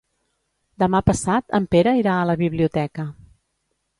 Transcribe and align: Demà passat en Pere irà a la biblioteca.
Demà 0.83 1.01
passat 1.09 1.53
en 1.59 1.69
Pere 1.75 1.95
irà 2.01 2.17
a 2.21 2.25
la 2.31 2.37
biblioteca. 2.41 3.09